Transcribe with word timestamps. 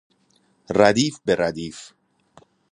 ردیف 0.79 1.15
به 1.25 1.35
ردیف 1.39 1.77